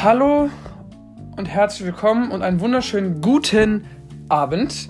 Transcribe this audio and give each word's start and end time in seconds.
Hallo 0.00 0.48
und 1.36 1.46
herzlich 1.46 1.84
willkommen 1.84 2.30
und 2.30 2.42
einen 2.42 2.60
wunderschönen 2.60 3.20
guten 3.20 3.84
Abend. 4.28 4.88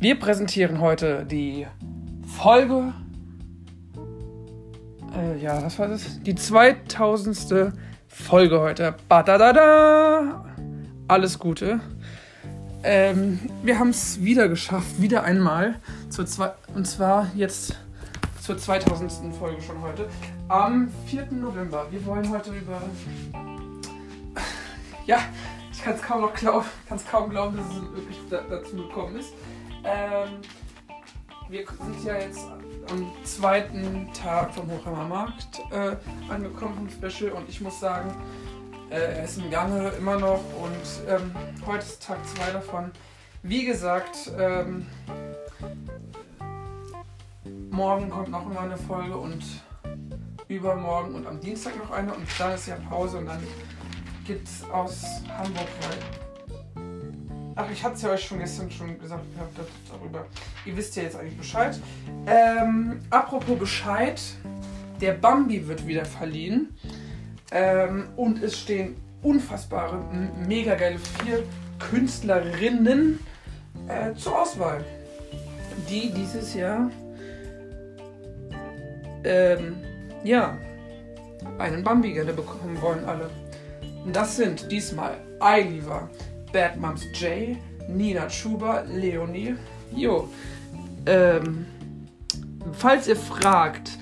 Wir 0.00 0.18
präsentieren 0.18 0.80
heute 0.80 1.26
die 1.26 1.66
Folge. 2.38 2.94
Äh, 5.14 5.42
ja, 5.42 5.62
was 5.62 5.78
war 5.78 5.88
das? 5.88 6.22
Die 6.22 6.34
2000. 6.34 7.74
Folge 8.08 8.60
heute. 8.60 8.94
Badadada! 9.10 10.46
Alles 11.06 11.38
Gute. 11.38 11.80
Ähm, 12.82 13.38
wir 13.62 13.78
haben 13.78 13.90
es 13.90 14.22
wieder 14.24 14.48
geschafft, 14.48 15.02
wieder 15.02 15.24
einmal. 15.24 15.74
Zur 16.08 16.24
und 16.74 16.86
zwar 16.86 17.30
jetzt 17.34 17.78
zur 18.40 18.56
2000. 18.56 19.34
Folge 19.34 19.60
schon 19.60 19.82
heute. 19.82 20.06
Am 20.48 20.88
4. 21.08 21.26
November. 21.30 21.86
Wir 21.90 22.06
wollen 22.06 22.30
heute 22.30 22.52
über. 22.52 22.80
Ja, 25.06 25.18
ich 25.70 25.82
kann 25.82 25.94
es 25.94 26.02
kaum 26.02 26.22
noch 26.22 26.32
glauben, 26.32 26.64
kann's 26.88 27.04
kaum 27.06 27.28
glauben, 27.28 27.58
dass 27.58 27.66
es 27.66 27.82
wirklich 27.92 28.16
da, 28.30 28.40
dazu 28.48 28.76
gekommen 28.76 29.16
ist. 29.16 29.34
Ähm, 29.84 30.40
wir 31.50 31.66
sind 31.66 32.04
ja 32.04 32.14
jetzt 32.14 32.46
am 32.90 33.12
zweiten 33.22 34.10
Tag 34.14 34.54
vom 34.54 34.70
Hochheimer 34.70 35.04
Markt 35.04 35.60
äh, 35.70 35.96
angekommen 36.32 36.74
vom 36.74 36.88
Special 36.88 37.32
und 37.32 37.46
ich 37.50 37.60
muss 37.60 37.80
sagen, 37.80 38.16
äh, 38.88 38.94
er 38.94 39.24
ist 39.24 39.36
im 39.36 39.50
Gange 39.50 39.90
immer 39.90 40.18
noch 40.18 40.40
und 40.62 41.06
ähm, 41.06 41.34
heute 41.66 41.84
ist 41.84 42.02
Tag 42.02 42.18
2 42.26 42.52
davon. 42.52 42.90
Wie 43.42 43.66
gesagt, 43.66 44.32
ähm, 44.38 44.86
morgen 47.70 48.08
kommt 48.08 48.30
noch 48.30 48.50
immer 48.50 48.60
eine 48.60 48.78
Folge 48.78 49.18
und 49.18 49.44
übermorgen 50.48 51.14
und 51.14 51.26
am 51.26 51.40
Dienstag 51.40 51.76
noch 51.76 51.90
eine 51.90 52.14
und 52.14 52.26
dann 52.38 52.54
ist 52.54 52.68
ja 52.68 52.76
Pause 52.88 53.18
und 53.18 53.26
dann 53.26 53.42
gibt 54.24 54.48
es 54.48 54.64
aus 54.70 55.02
Hamburg 55.28 55.68
weiter. 55.80 56.24
Ach, 57.56 57.70
ich 57.70 57.84
hatte 57.84 57.94
es 57.94 58.02
ja 58.02 58.10
euch 58.10 58.24
schon 58.24 58.38
gestern 58.38 58.70
schon 58.70 58.98
gesagt 58.98 59.24
gehabt 59.34 59.58
darüber. 59.88 60.26
Ihr 60.64 60.76
wisst 60.76 60.96
ja 60.96 61.04
jetzt 61.04 61.16
eigentlich 61.16 61.36
Bescheid. 61.36 61.78
Ähm, 62.26 63.00
apropos 63.10 63.58
Bescheid, 63.58 64.20
der 65.00 65.12
Bambi 65.12 65.68
wird 65.68 65.86
wieder 65.86 66.04
verliehen. 66.04 66.76
Ähm, 67.52 68.08
und 68.16 68.42
es 68.42 68.58
stehen 68.58 68.96
unfassbare, 69.22 70.02
mega 70.48 70.74
geile 70.74 70.98
vier 70.98 71.44
Künstlerinnen 71.78 73.20
äh, 73.86 74.14
zur 74.14 74.40
Auswahl, 74.40 74.84
die 75.88 76.12
dieses 76.12 76.54
Jahr 76.54 76.90
ähm, 79.22 79.76
ja, 80.24 80.58
einen 81.58 81.84
Bambi 81.84 82.12
gerne 82.12 82.32
bekommen 82.32 82.80
wollen 82.82 83.04
alle. 83.04 83.30
Das 84.12 84.36
sind 84.36 84.70
diesmal 84.70 85.16
Eiliver, 85.40 86.10
Bad 86.52 86.78
Moms 86.78 87.04
J, 87.14 87.56
Nina 87.88 88.28
Schuber, 88.28 88.84
Leonie. 88.86 89.56
Jo. 89.94 90.28
Ähm, 91.06 91.66
falls 92.72 93.08
ihr 93.08 93.16
fragt, 93.16 93.98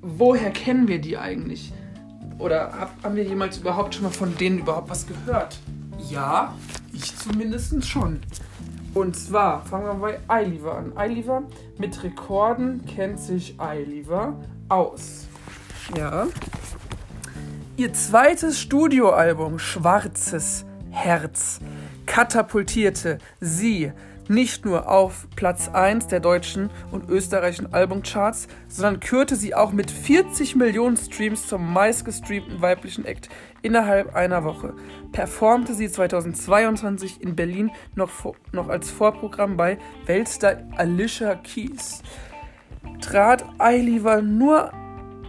woher 0.00 0.50
kennen 0.50 0.88
wir 0.88 1.00
die 1.00 1.18
eigentlich? 1.18 1.72
Oder 2.38 2.72
hab, 2.72 3.02
haben 3.02 3.16
wir 3.16 3.24
jemals 3.24 3.58
überhaupt 3.58 3.94
schon 3.94 4.04
mal 4.04 4.10
von 4.10 4.36
denen 4.36 4.60
überhaupt 4.60 4.90
was 4.90 5.06
gehört? 5.06 5.58
Ja, 6.08 6.54
ich 6.92 7.16
zumindest 7.16 7.84
schon. 7.86 8.20
Und 8.94 9.16
zwar 9.16 9.64
fangen 9.66 10.00
wir 10.00 10.18
bei 10.28 10.42
iLever 10.42 10.76
an. 10.76 10.92
iLever 10.96 11.42
mit 11.78 12.02
Rekorden 12.02 12.84
kennt 12.86 13.20
sich 13.20 13.56
iLever 13.60 14.34
aus. 14.68 15.26
Ja. 15.96 16.26
Ihr 17.78 17.92
zweites 17.92 18.58
Studioalbum 18.58 19.60
Schwarzes 19.60 20.64
Herz 20.90 21.60
katapultierte 22.06 23.18
sie 23.38 23.92
nicht 24.26 24.64
nur 24.64 24.90
auf 24.90 25.28
Platz 25.36 25.68
1 25.68 26.08
der 26.08 26.18
deutschen 26.18 26.70
und 26.90 27.08
österreichischen 27.08 27.72
Albumcharts, 27.72 28.48
sondern 28.66 28.98
kürte 28.98 29.36
sie 29.36 29.54
auch 29.54 29.70
mit 29.70 29.92
40 29.92 30.56
Millionen 30.56 30.96
Streams 30.96 31.46
zum 31.46 31.72
meistgestreamten 31.72 32.60
weiblichen 32.60 33.04
Act 33.04 33.28
innerhalb 33.62 34.12
einer 34.16 34.42
Woche. 34.42 34.74
Performte 35.12 35.72
sie 35.72 35.88
2022 35.88 37.22
in 37.22 37.36
Berlin 37.36 37.70
noch, 37.94 38.10
noch 38.50 38.68
als 38.68 38.90
Vorprogramm 38.90 39.56
bei 39.56 39.78
Weltstar 40.04 40.64
Alicia 40.76 41.36
Keys. 41.36 42.02
Trat 43.00 43.44
Eiliver 43.58 44.20
nur 44.20 44.72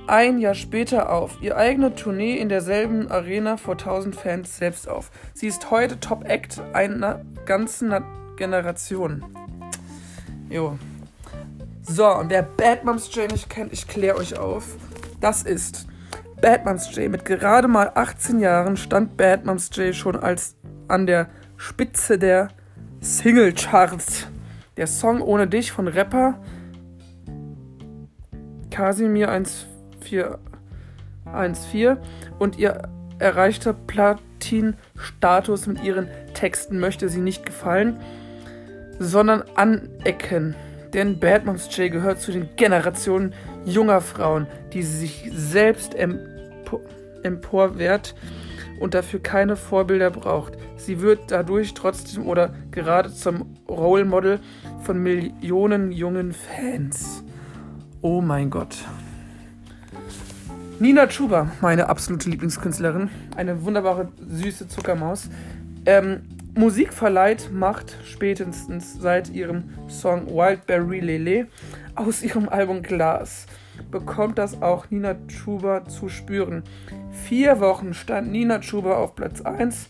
ein 0.09 0.39
Jahr 0.39 0.55
später 0.55 1.11
auf 1.11 1.37
ihr 1.41 1.55
eigene 1.57 1.95
Tournee 1.95 2.37
in 2.37 2.49
derselben 2.49 3.09
Arena 3.09 3.57
vor 3.57 3.75
1000 3.75 4.15
Fans 4.15 4.57
selbst 4.57 4.89
auf. 4.89 5.11
Sie 5.33 5.47
ist 5.47 5.71
heute 5.71 5.99
Top 5.99 6.27
Act 6.27 6.61
einer 6.73 7.21
ganzen 7.45 7.93
Generation. 8.35 9.23
Jo. 10.49 10.77
So, 11.83 12.07
und 12.07 12.29
wer 12.29 12.43
Bad 12.43 12.83
Moms 12.85 13.13
J 13.15 13.31
nicht 13.31 13.49
kennt, 13.49 13.71
ich 13.73 13.87
kläre 13.87 14.17
euch 14.17 14.37
auf. 14.37 14.77
Das 15.21 15.43
ist 15.43 15.87
Bad 16.41 16.65
Moms 16.65 16.95
J. 16.95 17.09
Mit 17.09 17.25
gerade 17.25 17.67
mal 17.67 17.91
18 17.93 18.39
Jahren 18.39 18.77
stand 18.77 19.17
Bad 19.17 19.45
Moms 19.45 19.69
J 19.73 19.93
schon 19.95 20.15
als 20.15 20.55
an 20.87 21.05
der 21.05 21.27
Spitze 21.57 22.17
der 22.17 22.49
Singlecharts. 23.01 24.27
Der 24.77 24.87
Song 24.87 25.21
Ohne 25.21 25.47
Dich 25.47 25.71
von 25.71 25.87
Rapper 25.87 26.39
Casimir 28.71 29.29
1 29.29 29.67
414 30.09 31.97
und 32.39 32.57
ihr 32.57 32.89
erreichter 33.19 33.73
Platin-Status 33.73 35.67
mit 35.67 35.83
ihren 35.83 36.07
Texten 36.33 36.79
möchte 36.79 37.09
sie 37.09 37.21
nicht 37.21 37.45
gefallen, 37.45 37.99
sondern 38.97 39.43
anecken. 39.55 40.55
Denn 40.93 41.19
Batman's 41.19 41.69
Jay 41.75 41.89
gehört 41.89 42.21
zu 42.21 42.31
den 42.31 42.49
Generationen 42.55 43.33
junger 43.65 44.01
Frauen, 44.01 44.47
die 44.73 44.83
sich 44.83 45.29
selbst 45.33 45.95
empor 45.95 46.81
emporwehrt 47.21 48.15
und 48.79 48.93
dafür 48.93 49.21
keine 49.21 49.57
Vorbilder 49.57 50.09
braucht. 50.09 50.53
Sie 50.77 51.01
wird 51.01 51.31
dadurch 51.31 51.73
trotzdem 51.73 52.25
oder 52.25 52.53
gerade 52.71 53.13
zum 53.13 53.57
Role 53.67 54.05
Model 54.05 54.39
von 54.83 55.03
Millionen 55.03 55.91
jungen 55.91 56.31
Fans. 56.31 57.25
Oh 58.01 58.21
mein 58.21 58.49
Gott. 58.49 58.77
Nina 60.79 61.07
Chuba, 61.07 61.51
meine 61.61 61.89
absolute 61.89 62.29
Lieblingskünstlerin, 62.29 63.09
eine 63.35 63.63
wunderbare 63.63 64.09
süße 64.27 64.67
Zuckermaus. 64.67 65.29
Ähm, 65.85 66.21
Musik 66.55 66.93
verleiht 66.93 67.51
macht 67.51 67.97
spätestens 68.05 68.99
seit 68.99 69.29
ihrem 69.29 69.65
Song 69.87 70.27
Wildberry 70.27 70.99
Lele 70.99 71.47
aus 71.95 72.23
ihrem 72.23 72.49
Album 72.49 72.81
Glass 72.81 73.45
bekommt 73.91 74.37
das 74.37 74.61
auch 74.61 74.89
Nina 74.89 75.15
Chuba 75.27 75.85
zu 75.85 76.09
spüren. 76.09 76.63
Vier 77.11 77.59
Wochen 77.59 77.93
stand 77.93 78.31
Nina 78.31 78.59
Chuba 78.59 78.97
auf 78.97 79.15
Platz 79.15 79.41
1 79.41 79.87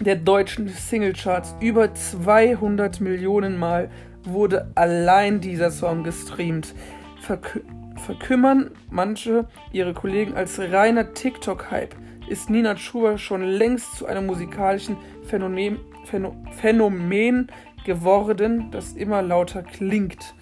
der 0.00 0.16
deutschen 0.16 0.68
Singlecharts. 0.68 1.54
Über 1.60 1.94
200 1.94 3.00
Millionen 3.00 3.58
Mal 3.58 3.90
wurde 4.24 4.70
allein 4.74 5.40
dieser 5.40 5.70
Song 5.70 6.04
gestreamt. 6.04 6.74
Verkü 7.20 7.62
verkümmern 8.08 8.70
manche 8.90 9.46
ihre 9.70 9.92
Kollegen 9.92 10.32
als 10.32 10.58
reiner 10.58 11.12
TikTok-Hype 11.12 11.94
ist 12.28 12.48
Nina 12.48 12.74
Chuba 12.74 13.18
schon 13.18 13.42
längst 13.42 13.98
zu 13.98 14.06
einem 14.06 14.24
musikalischen 14.24 14.96
Phänomen, 15.24 15.78
Phänomen 16.56 17.48
geworden, 17.84 18.70
das 18.70 18.94
immer 18.94 19.20
lauter 19.20 19.62
klingt. 19.62 20.34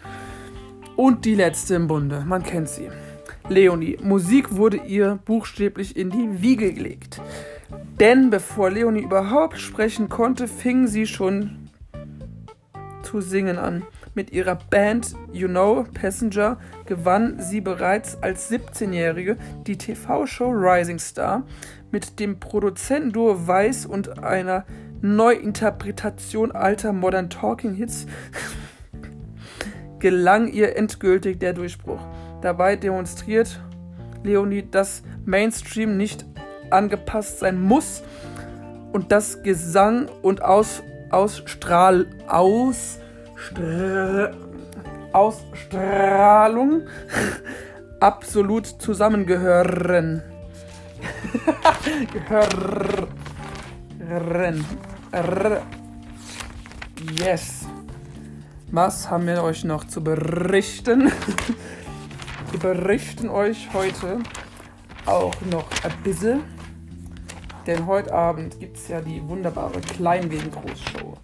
Und 0.95 1.25
die 1.25 1.35
letzte 1.35 1.75
im 1.75 1.89
Bunde, 1.89 2.25
man 2.25 2.45
kennt 2.45 2.69
sie. 2.69 2.89
Leonie. 3.49 3.99
Musik 4.01 4.55
wurde 4.55 4.77
ihr 4.77 5.19
buchstäblich 5.25 5.97
in 5.97 6.11
die 6.11 6.41
Wiege 6.43 6.73
gelegt. 6.73 7.21
Denn 7.99 8.31
bevor 8.31 8.71
Leonie 8.71 9.03
überhaupt 9.03 9.59
sprechen 9.59 10.09
konnte, 10.09 10.47
fing 10.47 10.87
sie 10.87 11.07
schon 11.07 11.69
zu 13.03 13.21
singen 13.21 13.59
an. 13.59 13.83
Mit 14.15 14.33
ihrer 14.33 14.55
Band 14.55 15.15
You 15.33 15.49
Know 15.49 15.85
Passenger 15.95 16.59
gewann 16.87 17.41
sie 17.41 17.61
bereits 17.61 18.23
als 18.23 18.51
17-Jährige 18.51 19.37
die 19.67 19.77
TV-Show 19.77 20.51
Rising 20.51 20.99
Star 20.99 21.43
mit 21.91 22.19
dem 22.21 22.41
Produzentenduo 22.41 23.47
Weiß 23.47 23.87
und 23.87 24.23
einer 24.23 24.65
Neuinterpretation 25.03 26.53
alter 26.53 26.93
Modern 26.93 27.31
Talking 27.31 27.75
Hits 27.75 28.07
gelang 29.99 30.49
ihr 30.49 30.77
endgültig 30.77 31.39
der 31.39 31.53
Durchbruch. 31.53 32.01
Dabei 32.43 32.77
demonstriert 32.77 33.61
Leonie, 34.23 34.65
dass 34.71 35.03
Mainstream 35.25 35.97
nicht 35.97 36.25
angepasst 36.71 37.39
sein 37.41 37.61
muss 37.61 38.03
und 38.93 39.13
dass 39.13 39.43
Gesang 39.43 40.09
und 40.23 40.43
Aus, 40.43 40.83
Ausstrahl, 41.11 42.07
Aus, 42.29 42.99
Ausstrahlung 45.17 46.83
absolut 48.01 48.67
zusammengehören. 48.67 50.23
Hören. 53.99 54.65
Yes. 57.19 57.65
Was 58.71 59.09
haben 59.09 59.27
wir 59.27 59.43
euch 59.43 59.65
noch 59.65 59.85
zu 59.85 60.05
berichten? 60.05 61.11
wir 62.51 62.61
berichten 62.61 63.31
euch 63.31 63.71
heute 63.73 64.19
auch 65.07 65.35
noch 65.51 65.65
ein 65.83 65.95
bisschen. 66.05 66.43
Denn 67.67 67.87
heute 67.87 68.13
Abend 68.13 68.61
gibt 68.61 68.77
es 68.77 68.89
ja 68.89 69.01
die 69.01 69.27
wunderbare 69.27 69.81
Klein 69.81 70.29
gegen 70.29 70.51
Groß 70.51 70.79
Show. 70.93 71.17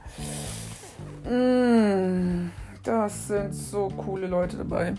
Mm, 1.31 2.50
das 2.82 3.29
sind 3.29 3.55
so 3.55 3.88
coole 3.88 4.26
Leute 4.26 4.56
dabei. 4.58 4.94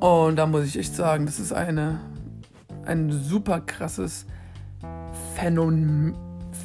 Und 0.00 0.36
da 0.36 0.46
muss 0.46 0.64
ich 0.64 0.78
echt 0.78 0.94
sagen, 0.94 1.26
das 1.26 1.40
ist 1.40 1.52
eine, 1.52 2.00
ein 2.84 3.10
super 3.10 3.60
krasses 3.60 4.26
Phänomen, 5.34 6.14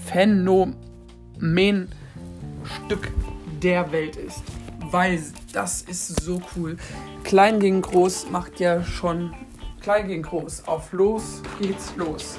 Phänomenstück 0.06 0.77
der 3.62 3.91
Welt 3.91 4.15
ist. 4.18 4.44
Weil 4.91 5.21
das 5.53 5.83
ist 5.83 6.21
so 6.21 6.41
cool. 6.56 6.77
Klein 7.24 7.59
gegen 7.59 7.81
Groß 7.81 8.30
macht 8.31 8.59
ja 8.59 8.83
schon 8.83 9.33
Klein 9.81 10.07
gegen 10.07 10.24
Groß. 10.24 10.68
Auf 10.68 10.91
los 10.91 11.41
geht's 11.62 11.94
los. 11.95 12.36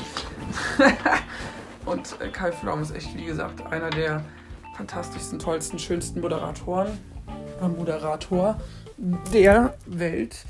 Und 1.86 2.16
äh, 2.20 2.28
Kai 2.28 2.52
Flaum 2.52 2.82
ist 2.82 2.94
echt, 2.94 3.16
wie 3.16 3.24
gesagt, 3.24 3.64
einer 3.72 3.90
der 3.90 4.22
fantastischsten, 4.80 5.38
tollsten, 5.38 5.78
schönsten 5.78 6.22
Moderatoren, 6.22 6.88
Moderator 7.76 8.58
der 9.30 9.74
Welt. 9.84 10.42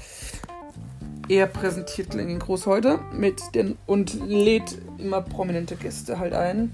Er 1.29 1.47
präsentiert 1.47 2.15
Groß 2.39 2.67
heute 2.67 3.01
mit 3.13 3.43
den 3.57 3.77
und 3.87 4.15
lädt 4.25 4.79
immer 4.99 5.21
prominente 5.21 5.75
Gäste 5.75 6.21
halt 6.21 6.33
ein. 6.33 6.71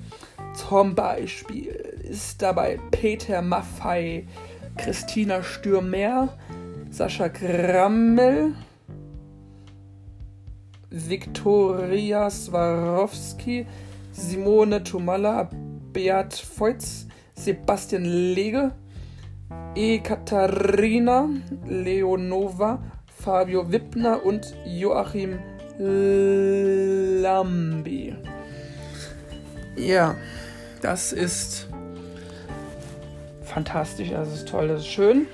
Zum 0.54 0.94
Beispiel 0.94 1.68
ist 2.02 2.42
dabei 2.42 2.78
Peter 2.90 3.40
Maffei, 3.40 4.26
Christina 4.76 5.42
Stürmer, 5.42 6.28
Sascha 6.90 7.28
Grammel, 7.28 8.52
Viktoria 10.90 12.28
Swarovski, 12.28 13.66
Simone 14.12 14.84
Tomalla, 14.84 15.48
Beat 15.94 16.34
Feutz, 16.34 17.06
Sebastian 17.36 18.04
Lege, 18.04 18.72
Ekaterina 19.74 21.28
Leonova, 21.64 22.82
Fabio 23.06 23.70
Wippner 23.70 24.24
und 24.24 24.54
Joachim 24.64 25.38
Lambi. 27.22 28.16
Ja, 29.76 30.16
das 30.80 31.12
ist 31.12 31.68
fantastisch, 33.42 34.10
das 34.10 34.32
ist 34.32 34.48
toll, 34.48 34.68
das 34.68 34.80
ist 34.80 34.88
schön. 34.88 35.26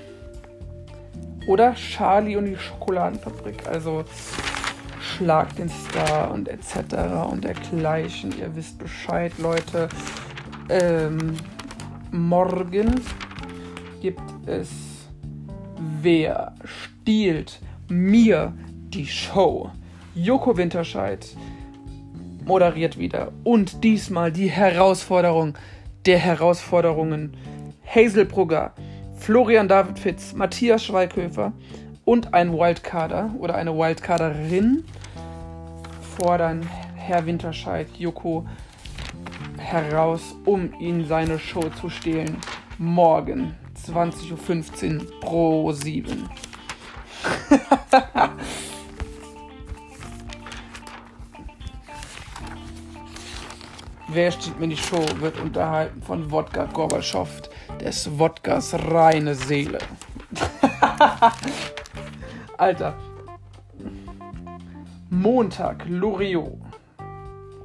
Oder 1.47 1.73
Charlie 1.75 2.35
und 2.35 2.45
die 2.45 2.57
Schokoladenfabrik. 2.57 3.67
Also 3.67 4.03
Schlag 5.01 5.55
den 5.55 5.69
Star 5.69 6.31
und 6.31 6.47
etc. 6.47 6.75
und 7.29 7.43
dergleichen. 7.43 8.37
Ihr 8.37 8.55
wisst 8.55 8.79
Bescheid, 8.79 9.31
Leute. 9.37 9.89
Ähm, 10.69 11.35
morgen 12.13 13.01
gibt 14.01 14.21
es 14.45 14.69
Wer 16.01 16.53
stiehlt 16.63 17.59
mir 17.89 18.53
die 18.89 19.05
Show? 19.05 19.69
Joko 20.15 20.55
Winterscheid 20.55 21.25
moderiert 22.45 22.97
wieder. 22.97 23.31
Und 23.43 23.83
diesmal 23.83 24.31
die 24.31 24.49
Herausforderung 24.49 25.57
der 26.05 26.19
Herausforderungen. 26.19 27.35
Hazel 27.85 28.25
Brugger, 28.25 28.73
Florian 29.17 29.67
David 29.67 29.99
Fitz, 29.99 30.33
Matthias 30.33 30.85
Schweighöfer 30.85 31.53
und 32.05 32.33
ein 32.33 32.53
Wildcarder 32.53 33.33
oder 33.39 33.55
eine 33.55 33.73
Wildcarderin 33.75 34.83
fordern 36.17 36.67
Herr 36.95 37.25
Winterscheid 37.25 37.87
Joko 37.97 38.45
heraus, 39.73 40.35
um 40.45 40.73
ihn 40.79 41.05
seine 41.05 41.37
Show 41.39 41.67
zu 41.81 41.89
stehlen. 41.89 42.37
Morgen 42.77 43.55
20.15 43.85 44.99
Uhr 44.99 45.19
pro 45.19 45.71
7. 45.71 46.29
Wer 54.07 54.31
steht 54.31 54.59
mir 54.59 54.67
die 54.67 54.77
Show? 54.77 55.03
Wird 55.19 55.39
unterhalten 55.39 56.03
von 56.03 56.29
Wodka 56.29 56.65
Gorbatschow, 56.65 57.27
des 57.81 58.19
Wodkas 58.19 58.75
reine 58.75 59.33
Seele. 59.33 59.79
Alter, 62.57 62.93
Montag, 65.09 65.85
Loriot. 65.87 66.62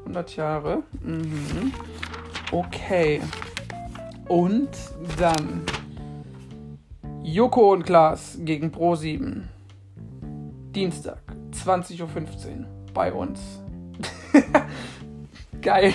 100 0.09 0.37
Jahre. 0.37 0.83
Mhm. 1.03 1.73
Okay. 2.51 3.21
Und 4.27 4.71
dann 5.19 5.63
Joko 7.23 7.73
und 7.73 7.85
Klaas 7.85 8.39
gegen 8.41 8.69
Pro7. 8.69 9.43
Dienstag, 10.75 11.21
20.15 11.53 12.01
Uhr 12.01 12.67
bei 12.95 13.13
uns. 13.13 13.61
Geil. 15.63 15.93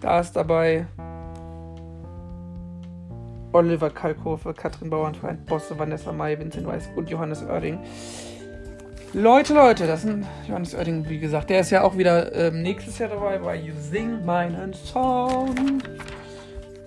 Da 0.00 0.20
ist 0.20 0.32
dabei 0.32 0.86
Oliver 3.52 3.90
Kalkofe, 3.90 4.54
Katrin 4.54 4.90
Bauernfeind, 4.90 5.46
Bosse, 5.46 5.78
Vanessa 5.78 6.12
May, 6.12 6.38
Vincent 6.38 6.66
Weiss 6.66 6.88
und 6.96 7.08
Johannes 7.10 7.42
Oerding. 7.42 7.78
Leute, 9.12 9.54
Leute, 9.54 9.88
das 9.88 10.02
sind 10.02 10.24
Johannes 10.46 10.72
Oerding, 10.72 11.08
wie 11.08 11.18
gesagt, 11.18 11.50
der 11.50 11.62
ist 11.62 11.70
ja 11.70 11.82
auch 11.82 11.98
wieder 11.98 12.32
ähm, 12.32 12.62
nächstes 12.62 12.96
Jahr 12.98 13.08
dabei 13.08 13.38
bei 13.38 13.56
You 13.56 13.72
Sing 13.76 14.24
meinen 14.24 14.72
Song 14.72 15.82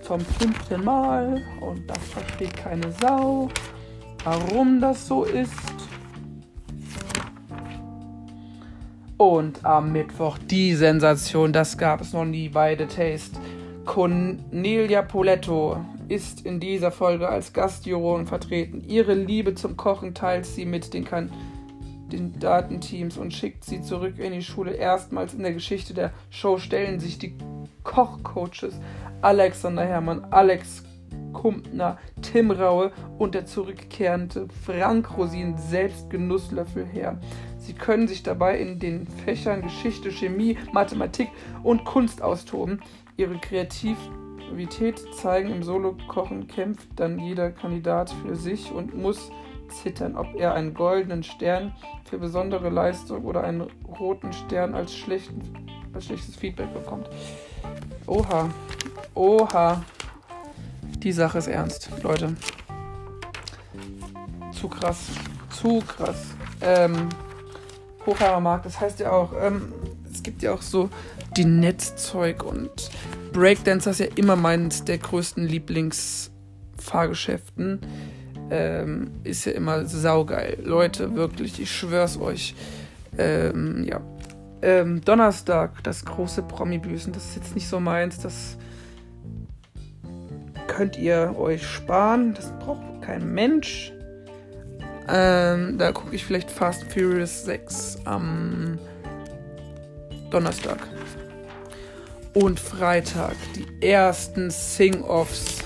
zum 0.00 0.20
fünften 0.20 0.82
Mal 0.82 1.42
und 1.60 1.86
das 1.86 1.98
versteht 1.98 2.56
keine 2.56 2.90
Sau, 2.92 3.50
warum 4.24 4.80
das 4.80 5.06
so 5.06 5.24
ist. 5.24 5.52
Und 9.18 9.62
am 9.62 9.92
Mittwoch 9.92 10.38
die 10.38 10.74
Sensation, 10.74 11.52
das 11.52 11.76
gab 11.76 12.00
es 12.00 12.14
noch 12.14 12.24
nie 12.24 12.48
bei 12.48 12.74
The 12.74 12.86
Taste. 12.86 13.38
Cornelia 13.84 15.02
Poletto 15.02 15.76
ist 16.08 16.46
in 16.46 16.58
dieser 16.58 16.90
Folge 16.90 17.28
als 17.28 17.52
Gastjurorin 17.52 18.26
vertreten. 18.26 18.82
Ihre 18.88 19.12
Liebe 19.12 19.54
zum 19.54 19.76
Kochen 19.76 20.14
teilt 20.14 20.46
sie 20.46 20.64
mit 20.64 20.94
den 20.94 21.04
kan 21.04 21.30
den 22.12 22.38
Datenteams 22.38 23.16
und 23.16 23.32
schickt 23.32 23.64
sie 23.64 23.82
zurück 23.82 24.18
in 24.18 24.32
die 24.32 24.42
Schule. 24.42 24.72
Erstmals 24.72 25.34
in 25.34 25.42
der 25.42 25.52
Geschichte 25.52 25.94
der 25.94 26.12
Show 26.30 26.58
stellen 26.58 27.00
sich 27.00 27.18
die 27.18 27.36
Kochcoaches 27.82 28.78
Alexander 29.22 29.84
Hermann, 29.84 30.24
Alex 30.30 30.84
Kumpner, 31.32 31.98
Tim 32.22 32.50
Raue 32.50 32.92
und 33.18 33.34
der 33.34 33.46
zurückkehrende 33.46 34.48
Frank 34.64 35.16
Rosin 35.16 35.56
selbst 35.58 36.08
Genusslöffel 36.10 36.86
her. 36.86 37.18
Sie 37.58 37.74
können 37.74 38.08
sich 38.08 38.22
dabei 38.22 38.58
in 38.58 38.78
den 38.78 39.06
Fächern 39.06 39.62
Geschichte, 39.62 40.10
Chemie, 40.10 40.56
Mathematik 40.72 41.28
und 41.62 41.84
Kunst 41.84 42.22
austoben. 42.22 42.80
Ihre 43.16 43.38
Kreativität 43.38 45.02
zeigen 45.14 45.50
im 45.50 45.62
Solo-Kochen 45.62 46.46
kämpft 46.46 46.88
dann 46.96 47.18
jeder 47.18 47.50
Kandidat 47.50 48.10
für 48.10 48.36
sich 48.36 48.70
und 48.70 48.94
muss 48.94 49.30
zittern, 49.68 50.16
ob 50.16 50.34
er 50.36 50.54
einen 50.54 50.74
goldenen 50.74 51.22
Stern 51.22 51.74
für 52.04 52.18
besondere 52.18 52.70
Leistung 52.70 53.24
oder 53.24 53.44
einen 53.44 53.66
roten 53.98 54.32
Stern 54.32 54.74
als, 54.74 54.94
schlechten, 54.94 55.42
als 55.92 56.06
schlechtes 56.06 56.36
Feedback 56.36 56.72
bekommt. 56.72 57.08
Oha, 58.06 58.48
oha. 59.14 59.84
Die 60.98 61.12
Sache 61.12 61.38
ist 61.38 61.48
ernst, 61.48 61.90
Leute. 62.02 62.36
Zu 64.52 64.68
krass, 64.68 65.08
zu 65.50 65.80
krass. 65.80 66.28
Ähm, 66.60 67.08
Hochhammermarkt, 68.06 68.66
das 68.66 68.80
heißt 68.80 69.00
ja 69.00 69.10
auch, 69.12 69.32
ähm, 69.40 69.72
es 70.10 70.22
gibt 70.22 70.42
ja 70.42 70.52
auch 70.54 70.62
so 70.62 70.88
die 71.36 71.44
Netzzeug 71.44 72.44
und 72.44 72.90
Breakdance 73.32 73.90
ist 73.90 74.00
ja 74.00 74.06
immer 74.14 74.36
meines 74.36 74.84
der 74.84 74.98
größten 74.98 75.44
Lieblingsfahrgeschäften 75.46 77.80
ähm, 78.50 79.10
ist 79.24 79.44
ja 79.46 79.52
immer 79.52 79.84
saugeil. 79.86 80.58
Leute, 80.62 81.14
wirklich, 81.14 81.60
ich 81.60 81.70
schwör's 81.70 82.18
euch. 82.18 82.54
Ähm, 83.18 83.84
ja. 83.84 84.00
Ähm, 84.62 85.02
Donnerstag, 85.04 85.82
das 85.82 86.04
große 86.04 86.42
Promi-Büßen, 86.42 87.12
das 87.12 87.26
ist 87.26 87.36
jetzt 87.36 87.54
nicht 87.54 87.68
so 87.68 87.80
meins. 87.80 88.18
Das 88.20 88.56
könnt 90.66 90.98
ihr 90.98 91.34
euch 91.38 91.66
sparen. 91.66 92.34
Das 92.34 92.50
braucht 92.58 93.02
kein 93.02 93.32
Mensch. 93.32 93.92
Ähm, 95.08 95.76
da 95.76 95.92
gucke 95.92 96.16
ich 96.16 96.24
vielleicht 96.24 96.50
Fast 96.50 96.84
Furious 96.92 97.44
6 97.44 97.98
am 98.04 98.78
Donnerstag. 100.30 100.78
Und 102.32 102.58
Freitag 102.58 103.36
die 103.54 103.86
ersten 103.86 104.50
Sing-Offs. 104.50 105.63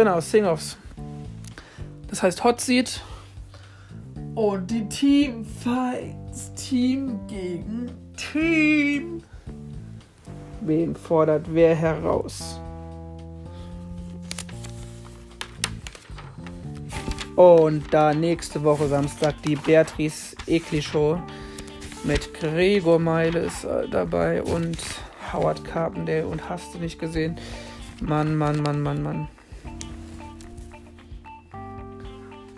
Genau, 0.00 0.18
Sing-Offs. 0.18 0.78
Das 2.08 2.22
heißt 2.22 2.42
Hot 2.42 2.58
Seat. 2.58 3.02
Und 4.34 4.70
die 4.70 4.88
Teamfights. 4.88 6.54
Team 6.54 7.20
gegen 7.26 7.90
Team. 8.16 9.22
Wen 10.62 10.96
fordert 10.96 11.44
wer 11.52 11.74
heraus? 11.74 12.58
Und 17.36 17.92
da 17.92 18.14
nächste 18.14 18.64
Woche 18.64 18.88
Samstag 18.88 19.34
die 19.42 19.56
Beatrice 19.56 20.34
Ekli 20.46 20.80
Show 20.80 21.18
mit 22.04 22.32
Gregor 22.32 22.98
Meile 22.98 23.40
ist 23.40 23.64
äh, 23.64 23.86
dabei 23.86 24.42
und 24.42 24.78
Howard 25.30 25.62
Carpendale 25.62 26.26
und 26.26 26.48
hast 26.48 26.72
du 26.72 26.78
nicht 26.78 26.98
gesehen? 26.98 27.36
Mann, 28.00 28.34
Mann, 28.34 28.62
Mann, 28.62 28.80
Mann, 28.80 29.02
Mann. 29.02 29.28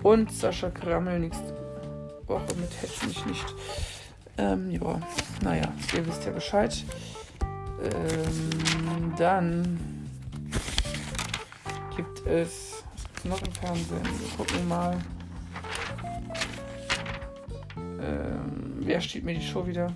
Und 0.03 0.33
Sascha 0.33 0.71
Krammel 0.71 1.21
nächste 1.21 1.55
Woche 2.27 2.55
mit 2.57 2.71
Hetz 2.83 3.05
mich 3.07 3.25
nicht. 3.27 3.55
Ähm, 4.37 4.71
ja, 4.71 5.01
naja, 5.43 5.73
ihr 5.95 6.07
wisst 6.07 6.25
ja 6.25 6.33
Bescheid. 6.33 6.85
Ähm, 7.83 9.15
dann 9.17 10.09
gibt 11.97 12.27
es, 12.27 12.83
noch 13.25 13.41
im 13.43 13.53
Fernsehen? 13.53 14.03
Wir 14.05 14.37
gucken 14.37 14.69
mal. 14.69 14.99
Ähm, 18.01 18.79
wer 18.81 19.01
steht 19.01 19.25
mir 19.25 19.35
die 19.35 19.43
Show 19.43 19.67
wieder? 19.67 19.93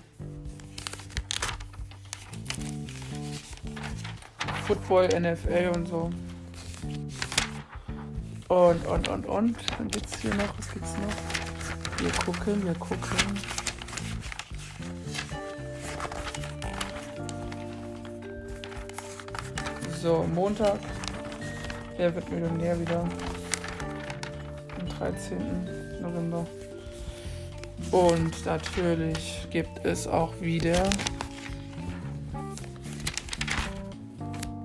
Football, 4.66 5.08
NFL 5.08 5.72
und 5.74 5.88
so. 5.88 6.10
Und, 8.56 8.86
und, 8.86 9.08
und, 9.08 9.26
und. 9.26 9.56
Dann 9.76 9.88
gibt's 9.88 10.18
hier 10.18 10.34
noch, 10.34 10.56
was 10.56 10.72
gibt's 10.72 10.94
noch? 10.94 12.02
Wir 12.02 12.10
gucken, 12.24 12.64
wir 12.64 12.72
gucken. 12.72 13.18
So, 20.00 20.26
Montag. 20.34 20.78
Wer 21.98 22.14
wird 22.14 22.30
Millionär 22.30 22.80
wieder? 22.80 23.00
Am 24.80 24.88
13. 24.88 26.00
November. 26.00 26.46
Und 27.90 28.46
natürlich 28.46 29.46
gibt 29.50 29.84
es 29.84 30.06
auch 30.06 30.32
wieder. 30.40 30.88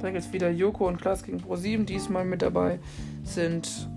Da 0.01 0.12
gibt 0.12 0.24
es 0.24 0.31
wieder 0.31 0.50
Joko 0.50 0.88
und 0.88 1.01
Klaas 1.01 1.24
gegen 1.24 1.39
Pro7 1.39 1.83
diesmal 1.83 2.24
mit 2.24 2.41
dabei 2.41 2.79
sind 3.34 3.88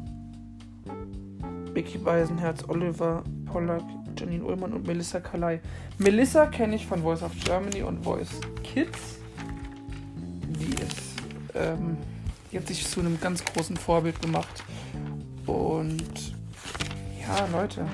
Vicky 1.73 1.99
Beisenherz, 1.99 2.65
Oliver 2.69 3.25
Pollack, 3.47 3.83
Janine 4.17 4.45
Ullmann 4.45 4.73
und 4.73 4.87
Melissa 4.87 5.19
Kalai. 5.19 5.61
Melissa 5.99 6.47
kenne 6.47 6.77
ich 6.77 6.87
von 6.87 7.03
Voice 7.03 7.23
of 7.23 7.33
Germany 7.45 7.83
und 7.83 8.05
Voice 8.05 8.41
Kids. 8.63 9.19
Die 10.47 10.75
ist, 10.75 11.55
ähm, 11.55 11.97
die 12.53 12.59
hat 12.59 12.69
sich 12.69 12.87
zu 12.87 13.01
einem 13.01 13.21
ganz 13.21 13.45
großen 13.45 13.77
Vorbild 13.77 14.23
gemacht. 14.23 14.63
Und 15.47 16.35
ja, 17.21 17.47
Leute. 17.53 17.87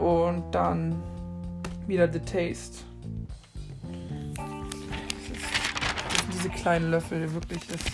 Und 0.00 0.50
dann 0.50 1.00
wieder 1.86 2.12
The 2.12 2.18
Taste. 2.18 2.91
Kleinen 6.62 6.92
Löffel 6.92 7.34
wirklich 7.34 7.68
ist, 7.70 7.90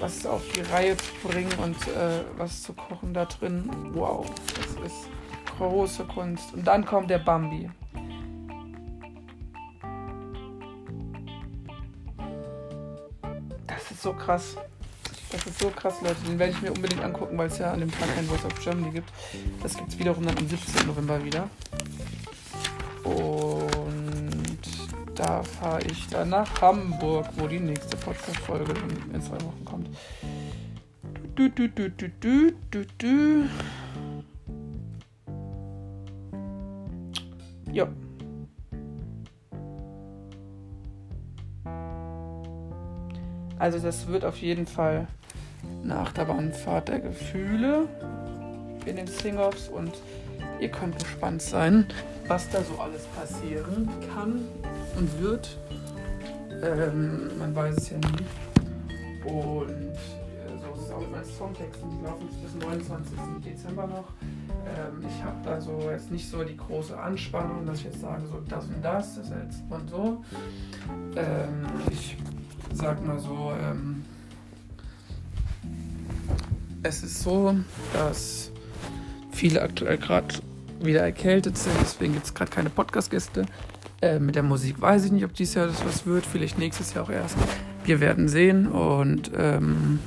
was 0.00 0.26
auf 0.26 0.42
die 0.54 0.62
Reihe 0.62 0.96
zu 0.96 1.12
bringen 1.22 1.52
und 1.62 1.76
äh, 1.88 2.24
was 2.36 2.62
zu 2.62 2.72
kochen 2.72 3.14
da 3.14 3.24
drin. 3.24 3.70
Wow, 3.92 4.26
das 4.56 4.90
ist 4.90 5.08
große 5.56 6.04
Kunst. 6.04 6.52
Und 6.54 6.66
dann 6.66 6.84
kommt 6.84 7.08
der 7.08 7.18
Bambi. 7.18 7.70
Das 13.68 13.90
ist 13.92 14.02
so 14.02 14.12
krass. 14.12 14.56
Das 15.30 15.46
ist 15.46 15.58
so 15.60 15.70
krass, 15.70 15.94
Leute. 16.02 16.16
Den 16.26 16.38
werde 16.38 16.52
ich 16.52 16.62
mir 16.62 16.72
unbedingt 16.72 17.02
angucken, 17.02 17.38
weil 17.38 17.46
es 17.46 17.58
ja 17.58 17.72
an 17.72 17.80
dem 17.80 17.90
Tag 17.92 18.12
kein 18.14 18.26
Voice 18.26 18.44
of 18.44 18.54
Germany 18.62 18.90
gibt. 18.90 19.10
Das 19.62 19.76
gibt 19.76 19.88
es 19.90 19.98
wiederum 19.98 20.26
dann 20.26 20.36
am 20.36 20.48
17. 20.48 20.86
November 20.86 21.22
wieder. 21.24 21.48
Da 25.16 25.42
fahre 25.42 25.80
ich 25.90 26.06
dann 26.08 26.28
nach 26.28 26.60
Hamburg, 26.60 27.26
wo 27.36 27.46
die 27.46 27.58
nächste 27.58 27.96
Podcast-Folge 27.96 28.74
in, 29.12 29.20
zwei 29.22 29.36
Wochen 29.36 29.64
kommt. 29.64 29.88
Du, 31.34 31.48
du, 31.48 31.68
du, 31.68 31.90
du, 31.90 32.08
du, 32.20 32.52
du, 32.70 32.84
du. 32.98 33.48
Ja. 37.72 37.88
Also 43.58 43.78
das 43.78 44.06
wird 44.06 44.24
auf 44.24 44.36
jeden 44.36 44.66
Fall 44.66 45.06
nach 45.82 46.12
der 46.12 46.26
Bahnfahrt 46.26 46.88
der 46.88 47.00
Gefühle 47.00 47.88
in 48.84 48.96
den 48.96 49.06
Sing-Offs 49.06 49.68
und 49.68 49.92
ihr 50.60 50.68
könnt 50.68 50.98
gespannt 50.98 51.40
sein, 51.40 51.86
was 52.28 52.50
da 52.50 52.62
so 52.62 52.78
alles 52.78 53.04
passieren 53.06 53.88
kann 54.14 54.42
und 54.96 55.20
wird. 55.20 55.58
Ähm, 56.62 57.30
man 57.38 57.54
weiß 57.54 57.76
es 57.76 57.90
ja 57.90 57.98
nie. 57.98 59.28
Und 59.28 59.68
äh, 59.68 60.58
so 60.60 60.74
ist 60.74 60.86
es 60.86 60.90
auch 60.90 61.00
mit 61.00 61.10
meinen 61.10 61.24
Songtexten. 61.24 61.90
Die 61.90 62.04
laufen 62.04 62.28
bis 62.42 62.54
29. 62.54 63.18
Dezember 63.44 63.86
noch. 63.86 64.12
Ähm, 64.66 65.04
ich 65.06 65.22
habe 65.22 65.36
da 65.44 65.60
so 65.60 65.88
jetzt 65.90 66.10
nicht 66.10 66.28
so 66.28 66.42
die 66.42 66.56
große 66.56 66.98
Anspannung, 66.98 67.66
dass 67.66 67.78
ich 67.78 67.84
jetzt 67.84 68.00
sage, 68.00 68.22
so 68.26 68.40
das 68.48 68.64
und 68.64 68.82
das, 68.82 69.16
das 69.16 69.28
jetzt 69.28 69.62
und 69.68 69.90
so. 69.90 70.24
Ähm, 71.16 71.66
ich 71.90 72.16
sag 72.72 73.04
mal 73.06 73.18
so, 73.18 73.52
ähm, 73.60 74.04
es 76.82 77.02
ist 77.02 77.22
so, 77.22 77.54
dass 77.92 78.50
viele 79.30 79.62
aktuell 79.62 79.98
gerade 79.98 80.34
wieder 80.80 81.00
erkältet 81.00 81.56
sind, 81.56 81.74
deswegen 81.80 82.14
gibt 82.14 82.26
es 82.26 82.34
gerade 82.34 82.50
keine 82.50 82.70
Podcast-Gäste. 82.70 83.46
Äh, 84.06 84.20
mit 84.20 84.36
der 84.36 84.44
Musik 84.44 84.80
weiß 84.80 85.04
ich 85.06 85.12
nicht, 85.12 85.24
ob 85.24 85.34
dieses 85.34 85.54
Jahr 85.54 85.66
das 85.66 85.84
was 85.84 86.06
wird. 86.06 86.24
Vielleicht 86.24 86.58
nächstes 86.58 86.94
Jahr 86.94 87.04
auch 87.04 87.10
erst. 87.10 87.36
Wir 87.84 88.00
werden 88.00 88.28
sehen. 88.28 88.68
Und 88.68 89.32
ähm, 89.36 89.98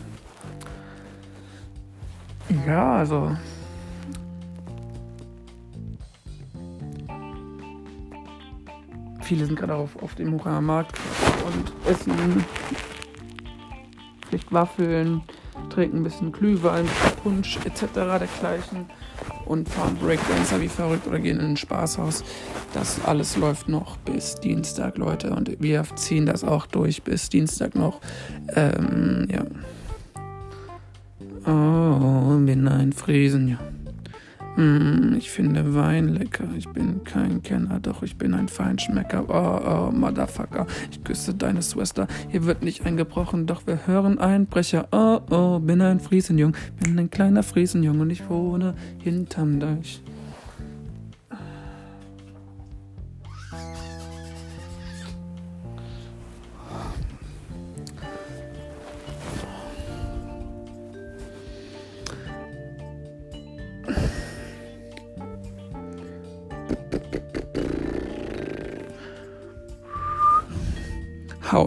ja, 2.66 2.96
also. 2.96 3.36
Viele 9.22 9.46
sind 9.46 9.60
gerade 9.60 9.76
auf, 9.76 10.02
auf 10.02 10.16
dem 10.16 10.34
Huraner 10.34 10.62
Markt 10.62 10.98
und 11.46 11.92
essen 11.92 12.44
vielleicht 14.28 14.52
Waffeln, 14.52 15.22
trinken 15.70 15.98
ein 15.98 16.04
bisschen 16.04 16.32
Glühwein, 16.32 16.88
Punsch 17.22 17.58
etc. 17.58 17.94
dergleichen 17.94 18.88
und 19.50 19.68
fahren 19.68 19.98
Breakdancer 19.98 20.62
wie 20.62 20.68
verrückt 20.68 21.08
oder 21.08 21.20
gehen 21.20 21.40
in 21.40 21.48
ein 21.48 21.58
Spaßhaus. 21.58 22.24
Das 22.74 23.04
alles 23.04 23.36
läuft 23.36 23.68
noch 23.68 23.98
bis 23.98 24.36
Dienstag, 24.36 24.98
Leute. 24.98 25.32
Und 25.32 25.60
wir 25.60 25.84
ziehen 25.96 26.28
das 26.28 26.44
auch 26.44 26.68
durch 26.68 27.02
bis 27.02 27.30
Dienstag 27.30 27.76
noch. 27.76 28.00
Ähm, 28.56 29.28
ja. 29.30 29.44
Oh, 31.52 32.38
bin 32.38 32.68
ein 32.68 32.94
Friesen, 32.94 33.48
ja. 33.48 33.60
Mm, 34.60 35.16
ich 35.18 35.32
finde 35.32 35.74
Wein 35.74 36.10
lecker. 36.10 36.44
Ich 36.58 36.68
bin 36.68 37.06
kein 37.06 37.42
Kenner, 37.42 37.80
doch 37.80 38.04
ich 38.04 38.18
bin 38.18 38.34
ein 38.34 38.50
Feinschmecker. 38.50 39.24
Oh, 39.30 39.88
oh, 39.88 39.92
Motherfucker. 39.92 40.68
Ich 40.92 41.02
küsse 41.02 41.34
deine 41.34 41.62
Schwester. 41.62 42.08
Hier 42.28 42.44
wird 42.44 42.62
nicht 42.62 42.86
eingebrochen, 42.86 43.46
doch 43.46 43.66
wir 43.66 43.88
hören 43.88 44.20
Einbrecher. 44.20 44.90
Oh, 44.92 45.22
oh, 45.30 45.60
bin 45.60 45.82
ein 45.82 46.02
Friesenjung. 46.02 46.58
Bin 46.84 47.00
ein 47.00 47.10
kleiner 47.10 47.44
Friesenjung 47.44 48.02
und 48.02 48.10
ich 48.10 48.30
wohne 48.30 48.74
hinterm 49.02 49.62
Deich. 49.62 50.04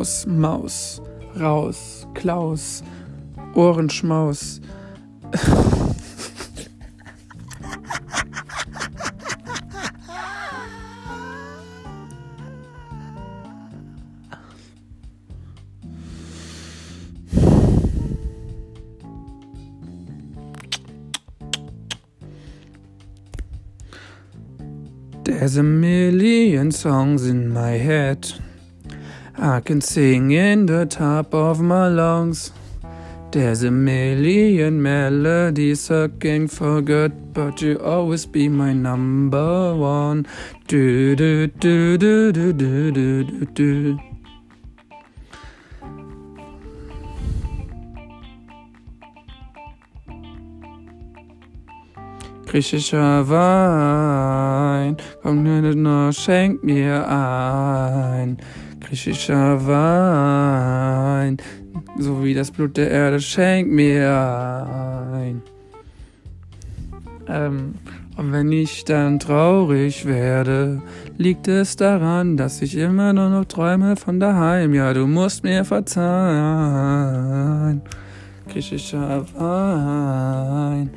Haus, 0.02 0.26
Maus, 0.26 1.00
raus, 1.36 2.08
Klaus, 2.12 2.82
Ohrenschmaus. 3.54 4.58
There's 25.22 25.56
a 25.56 25.62
million 25.62 26.72
songs 26.72 27.28
in 27.28 27.52
my 27.52 27.70
head. 27.78 28.32
I 29.44 29.58
can 29.58 29.80
sing 29.80 30.30
in 30.30 30.66
the 30.66 30.86
top 30.86 31.34
of 31.34 31.60
my 31.60 31.88
lungs. 31.88 32.52
There's 33.32 33.64
a 33.64 33.72
million 33.72 34.80
melodies 34.80 35.90
I 35.90 36.06
can 36.06 36.46
forget, 36.46 37.32
but 37.34 37.60
you 37.60 37.76
always 37.80 38.24
be 38.24 38.48
my 38.48 38.72
number 38.72 39.74
one. 39.74 40.28
Do 40.68 41.16
do 41.16 41.48
do 41.48 41.98
do 41.98 42.30
do 42.30 42.52
do 42.52 42.92
do 42.92 43.24
do 43.24 43.44
do. 43.46 43.98
Griechischer 52.46 53.26
Wein, 53.28 54.96
komm 55.24 55.42
nur, 55.82 56.12
schenk 56.12 56.62
mir 56.62 57.08
ein. 57.08 58.38
Griechischer 58.82 59.66
Wein, 59.66 61.36
so 61.98 62.22
wie 62.22 62.34
das 62.34 62.50
Blut 62.50 62.76
der 62.76 62.90
Erde, 62.90 63.20
schenk 63.20 63.70
mir 63.70 64.08
ein. 65.12 65.42
Ähm, 67.28 67.74
und 68.16 68.32
wenn 68.32 68.52
ich 68.52 68.84
dann 68.84 69.18
traurig 69.18 70.04
werde, 70.04 70.82
liegt 71.16 71.48
es 71.48 71.76
daran, 71.76 72.36
dass 72.36 72.60
ich 72.60 72.76
immer 72.76 73.14
nur 73.14 73.30
noch 73.30 73.46
träume 73.46 73.96
von 73.96 74.20
daheim. 74.20 74.74
Ja, 74.74 74.92
du 74.92 75.06
musst 75.06 75.42
mir 75.44 75.64
verzeihen. 75.64 76.02
Griechischer 78.48 79.24
Wein. 79.34 80.90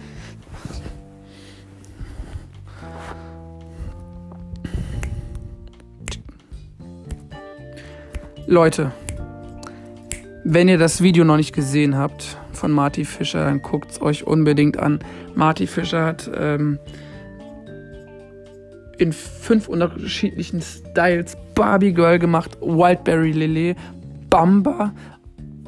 Leute, 8.48 8.92
wenn 10.44 10.70
ihr 10.70 10.78
das 10.78 11.02
Video 11.02 11.24
noch 11.26 11.38
nicht 11.38 11.52
gesehen 11.52 11.98
habt 11.98 12.38
von 12.54 12.72
Marty 12.72 13.04
Fischer, 13.04 13.44
dann 13.44 13.64
guckt 13.64 13.90
es 13.92 14.02
euch 14.02 14.28
unbedingt 14.28 14.78
an. 14.78 15.00
Marty 15.34 15.66
Fischer 15.66 16.06
hat 16.06 16.30
ähm, 16.38 16.78
in 19.00 19.14
fünf 19.14 19.68
unterschiedlichen 19.68 20.62
Styles 20.62 21.36
Barbie 21.56 21.92
Girl 21.92 22.20
gemacht, 22.20 22.58
Wildberry 22.62 23.32
Lily, 23.32 23.76
Bamba 24.30 24.94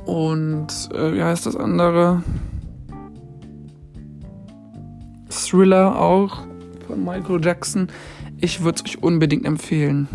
und 0.05 0.67
äh, 0.93 1.15
wie 1.15 1.23
heißt 1.23 1.47
das 1.47 1.55
andere? 1.55 2.21
Thriller 5.31 5.99
auch 5.99 6.45
von 6.85 7.03
Michael 7.03 7.43
Jackson. 7.43 7.87
Ich 8.39 8.63
würde 8.63 8.83
es 8.85 8.85
euch 8.85 9.01
unbedingt 9.01 9.45
empfehlen. 9.45 10.07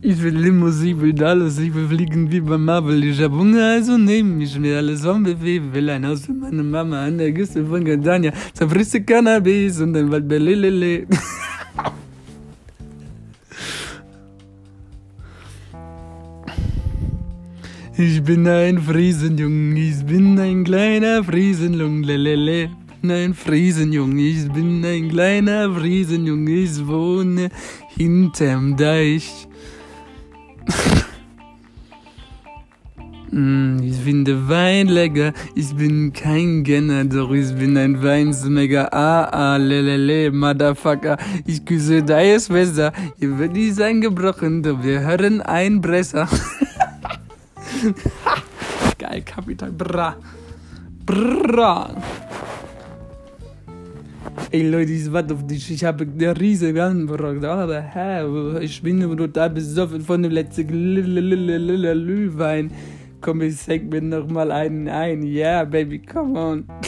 Ich 0.00 0.22
will 0.22 0.36
Limousine, 0.36 1.00
will 1.00 1.24
alles, 1.24 1.58
ich 1.58 1.74
will 1.74 1.88
fliegen 1.88 2.30
wie 2.30 2.40
bei 2.40 2.56
Marvel. 2.56 3.02
Ich 3.02 3.20
hab 3.20 3.32
Hunger, 3.32 3.72
also 3.72 3.98
nehm 3.98 4.40
ich 4.40 4.56
mir 4.56 4.76
alles 4.76 5.02
vom 5.02 5.24
Buffet. 5.24 5.60
Will 5.72 5.90
ein 5.90 6.06
Haus 6.06 6.24
für 6.24 6.32
meine 6.32 6.62
Mama 6.62 7.04
an 7.04 7.18
der 7.18 7.32
Küste 7.32 7.66
von 7.66 7.84
Gadania. 7.84 8.32
Zerfrisse 8.52 9.02
Cannabis 9.02 9.80
und 9.80 9.94
dann 9.94 10.10
Wald 10.10 10.28
Belelele. 10.28 11.06
Ich 18.00 18.22
bin 18.22 18.46
ein 18.46 18.78
Friesenjung, 18.78 19.74
ich 19.74 20.06
bin 20.06 20.38
ein 20.38 20.62
kleiner 20.62 21.24
Friesenjung, 21.24 22.04
lelele. 22.04 22.70
Ein 23.02 23.34
Friesenjung, 23.34 24.16
ich 24.16 24.48
bin 24.52 24.84
ein 24.84 25.08
kleiner 25.08 25.68
Friesenjung, 25.74 26.46
ich 26.46 26.86
wohne 26.86 27.48
hinterm 27.96 28.76
Deich. 28.76 29.48
Mm, 33.30 33.78
ich 33.82 33.96
finde 33.96 34.48
Wein 34.48 34.88
lecker, 34.88 35.32
ich 35.54 35.74
bin 35.74 36.12
kein 36.12 36.64
Genner, 36.64 37.04
doch 37.04 37.30
ich 37.32 37.54
bin 37.54 37.76
ein 37.76 38.02
Weinsmecker. 38.02 38.92
Ah, 38.92 39.24
ah, 39.24 39.56
lelele, 39.56 40.32
Motherfucker, 40.32 41.16
ich 41.44 41.64
küsse 41.64 42.02
deine 42.02 42.40
Schwester, 42.40 42.92
ihr 43.20 43.38
wird 43.38 43.52
nicht 43.52 43.74
sein 43.74 44.00
gebrochen, 44.00 44.62
doch 44.62 44.82
wir 44.82 45.00
hören 45.00 45.42
ein 45.42 45.80
Bresser. 45.80 46.28
Geil, 48.98 49.22
Kapital, 49.24 49.72
bra. 49.72 50.16
Bra. 51.04 51.90
Ey 54.50 54.68
Leute, 54.68 54.92
ich 54.92 55.12
warte 55.12 55.34
auf 55.34 55.46
dich. 55.46 55.70
Ich 55.70 55.84
habe 55.84 56.06
eine 56.06 56.40
riesige 56.40 56.82
Anbrockt. 56.82 57.44
Aber 57.44 57.82
hä, 57.82 58.62
ich 58.62 58.82
bin 58.82 59.00
total 59.16 59.50
besoffen 59.50 60.00
von 60.00 60.22
dem 60.22 60.32
letzten 60.32 60.66
Glühwein. 60.66 62.70
Komm, 63.20 63.42
ich 63.42 63.56
senk 63.56 63.90
mir 63.90 64.00
noch 64.00 64.28
mal 64.28 64.52
einen 64.52 64.88
ein. 64.88 65.22
Yeah, 65.22 65.64
baby, 65.64 65.98
come 65.98 66.38
on. 66.38 66.64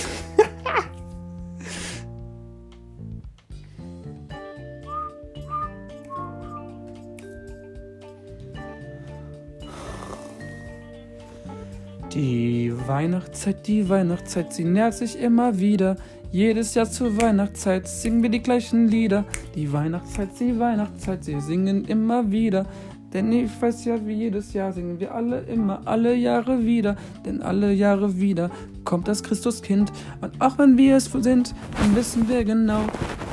Die 12.13 12.73
Weihnachtszeit, 12.89 13.69
die 13.69 13.89
Weihnachtszeit, 13.89 14.53
sie 14.53 14.65
nährt 14.65 14.95
sich 14.95 15.17
immer 15.21 15.61
wieder. 15.61 15.97
Jedes 16.33 16.75
Jahr 16.75 16.91
zur 16.91 17.21
Weihnachtszeit 17.21 17.87
singen 17.87 18.23
wir 18.23 18.31
die 18.31 18.43
gleichen 18.43 18.89
Lieder. 18.89 19.25
Die 19.55 19.73
Weihnachtszeit, 19.73 20.29
die 20.41 20.59
Weihnachtszeit, 20.59 21.25
sie 21.25 21.41
singen 21.41 21.85
immer 21.85 22.31
wieder. 22.33 22.67
Denn 23.13 23.33
ich 23.33 23.51
weiß 23.61 23.85
ja, 23.87 24.07
wie 24.07 24.15
jedes 24.15 24.53
Jahr 24.53 24.73
singen 24.73 25.01
wir 25.01 25.15
alle 25.15 25.41
immer, 25.41 25.81
alle 25.85 26.15
Jahre 26.15 26.65
wieder. 26.65 26.97
Denn 27.25 27.43
alle 27.43 27.73
Jahre 27.73 28.21
wieder 28.21 28.51
kommt 28.85 29.09
das 29.09 29.23
Christuskind. 29.23 29.93
Und 30.21 30.41
auch 30.41 30.59
wenn 30.59 30.79
wir 30.79 30.97
es 30.97 31.07
sind, 31.07 31.55
dann 31.81 31.97
wissen 31.97 32.29
wir 32.29 32.45
genau, 32.45 32.83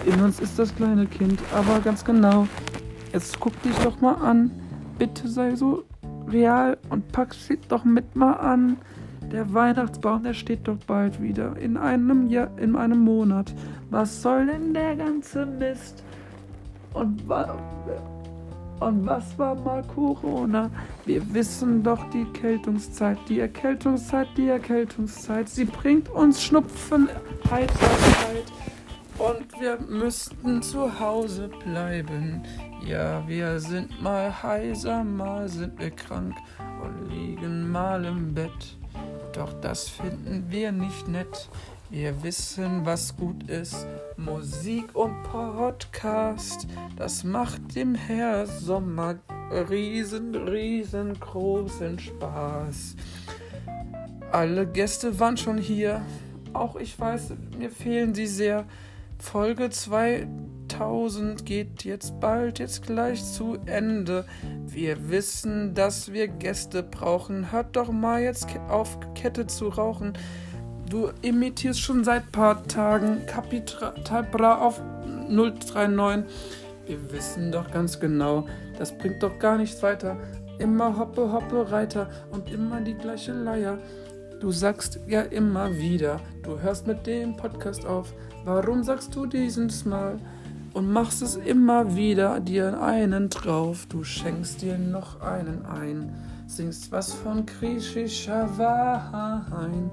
in 0.05 0.19
uns 0.21 0.39
ist 0.39 0.57
das 0.57 0.75
kleine 0.75 1.05
Kind. 1.05 1.39
Aber 1.53 1.79
ganz 1.79 2.03
genau, 2.03 2.47
jetzt 3.13 3.39
guck 3.39 3.61
dich 3.61 3.75
doch 3.83 4.01
mal 4.01 4.15
an. 4.15 4.51
Bitte 4.97 5.27
sei 5.27 5.55
so 5.55 5.83
real 6.27 6.77
und 6.89 7.11
pack 7.11 7.33
sie 7.33 7.59
doch 7.69 7.85
mit 7.85 8.15
mal 8.15 8.33
an. 8.33 8.77
Der 9.31 9.53
Weihnachtsbaum, 9.53 10.23
der 10.23 10.33
steht 10.33 10.67
doch 10.67 10.77
bald 10.87 11.21
wieder. 11.21 11.55
In 11.57 11.77
einem 11.77 12.29
Jahr, 12.29 12.49
in 12.57 12.75
einem 12.75 12.99
Monat. 12.99 13.53
Was 13.89 14.21
soll 14.21 14.47
denn 14.47 14.73
der 14.73 14.95
ganze 14.95 15.45
Mist? 15.45 16.03
Und, 16.93 17.27
wa 17.27 17.57
und 18.79 19.05
was 19.05 19.37
war 19.37 19.55
mal 19.55 19.83
Corona? 19.83 20.69
Wir 21.05 21.33
wissen 21.33 21.83
doch 21.83 22.09
die 22.11 22.21
Erkältungszeit, 22.21 23.17
die 23.27 23.39
Erkältungszeit, 23.39 24.27
die 24.37 24.47
Erkältungszeit. 24.47 25.49
Sie 25.49 25.65
bringt 25.65 26.09
uns 26.09 26.43
Schnupfen, 26.43 27.09
Heiterkeit. 27.49 28.45
Und 29.17 29.59
wir 29.59 29.79
müssten 29.81 30.61
zu 30.61 30.99
Hause 30.99 31.49
bleiben. 31.63 32.43
Ja, 32.85 33.27
wir 33.27 33.59
sind 33.59 34.01
mal 34.01 34.31
heiser, 34.43 35.03
mal 35.03 35.49
sind 35.49 35.79
wir 35.79 35.89
krank 35.91 36.35
und 36.83 37.09
liegen 37.09 37.71
mal 37.71 38.05
im 38.05 38.33
Bett. 38.33 38.77
Doch 39.33 39.53
das 39.61 39.89
finden 39.89 40.45
wir 40.49 40.71
nicht 40.71 41.07
nett. 41.07 41.49
Wir 41.89 42.21
wissen, 42.21 42.85
was 42.85 43.15
gut 43.15 43.49
ist. 43.49 43.87
Musik 44.17 44.93
und 44.93 45.23
Podcast, 45.23 46.67
das 46.97 47.23
macht 47.23 47.75
dem 47.75 47.95
Herr 47.95 48.45
Sommer 48.45 49.15
riesen, 49.69 50.35
riesengroßen 50.35 51.97
Spaß. 51.97 52.97
Alle 54.33 54.67
Gäste 54.67 55.17
waren 55.17 55.37
schon 55.37 55.57
hier. 55.57 56.01
Auch 56.51 56.75
ich 56.75 56.99
weiß, 56.99 57.33
mir 57.57 57.69
fehlen 57.69 58.13
sie 58.13 58.27
sehr. 58.27 58.65
Folge 59.17 59.69
2000 59.69 61.45
geht 61.45 61.85
jetzt 61.85 62.19
bald, 62.19 62.59
jetzt 62.59 62.83
gleich 62.83 63.23
zu 63.23 63.57
Ende. 63.65 64.25
Wir 64.65 65.09
wissen, 65.09 65.73
dass 65.73 66.11
wir 66.11 66.27
Gäste 66.27 66.83
brauchen. 66.83 67.53
Hört 67.53 67.77
doch 67.77 67.93
mal 67.93 68.21
jetzt 68.21 68.47
auf, 68.67 68.99
Kette 69.15 69.47
zu 69.47 69.69
rauchen. 69.69 70.17
Du 70.89 71.09
imitierst 71.21 71.81
schon 71.81 72.05
seit 72.05 72.31
paar 72.31 72.65
Tagen 72.65 73.25
Kapital 73.25 74.23
Bra 74.31 74.59
auf 74.59 74.81
039. 75.27 76.25
Wir 76.85 77.11
wissen 77.11 77.51
doch 77.51 77.69
ganz 77.71 77.99
genau, 77.99 78.47
das 78.79 78.97
bringt 78.97 79.21
doch 79.21 79.37
gar 79.37 79.57
nichts 79.57 79.83
weiter. 79.83 80.15
Immer 80.59 80.97
hoppe, 80.97 81.33
hoppe, 81.33 81.69
Reiter 81.69 82.09
und 82.31 82.49
immer 82.49 82.79
die 82.79 82.93
gleiche 82.93 83.33
Leier. 83.33 83.79
Du 84.39 84.51
sagst 84.51 85.01
ja 85.07 85.23
immer 85.23 85.75
wieder, 85.75 86.21
du 86.43 86.57
hörst 86.57 86.87
mit 86.87 87.05
dem 87.05 87.35
Podcast 87.35 87.85
auf. 87.85 88.13
Warum 88.45 88.81
sagst 88.83 89.13
du 89.13 89.25
dieses 89.25 89.83
Mal? 89.83 90.17
Und 90.73 90.89
machst 90.89 91.21
es 91.21 91.35
immer 91.35 91.97
wieder 91.97 92.39
dir 92.39 92.81
einen 92.81 93.29
drauf. 93.29 93.87
Du 93.89 94.05
schenkst 94.05 94.61
dir 94.61 94.77
noch 94.77 95.19
einen 95.19 95.65
ein. 95.65 96.13
Singst 96.47 96.93
was 96.93 97.11
von 97.11 97.45
griechischer 97.45 98.57
Wein. 98.57 99.91